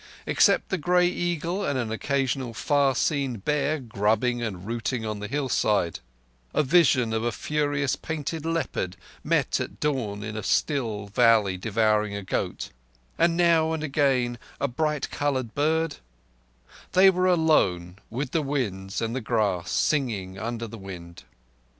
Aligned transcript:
Except 0.25 0.69
the 0.69 0.79
grey 0.79 1.07
eagle 1.07 1.63
and 1.63 1.77
an 1.77 1.91
occasional 1.91 2.55
far 2.55 2.95
seen 2.95 3.35
bear 3.37 3.77
grubbing 3.77 4.41
and 4.41 4.65
rooting 4.65 5.05
on 5.05 5.19
the 5.19 5.27
hillside; 5.27 5.99
a 6.55 6.63
vision 6.63 7.13
of 7.13 7.23
a 7.23 7.31
furious 7.31 7.95
painted 7.95 8.43
leopard 8.43 8.97
met 9.23 9.59
at 9.61 9.79
dawn 9.79 10.23
in 10.23 10.35
a 10.35 10.41
still 10.41 11.05
valley 11.09 11.55
devouring 11.55 12.15
a 12.15 12.23
goat; 12.23 12.71
and 13.19 13.37
now 13.37 13.73
and 13.73 13.83
again 13.83 14.39
a 14.59 14.67
bright 14.67 15.07
coloured 15.11 15.53
bird, 15.53 15.97
they 16.93 17.11
were 17.11 17.27
alone 17.27 17.97
with 18.09 18.31
the 18.31 18.41
winds 18.41 19.03
and 19.03 19.15
the 19.15 19.21
grass 19.21 19.69
singing 19.69 20.35
under 20.35 20.65
the 20.65 20.79
wind. 20.79 21.25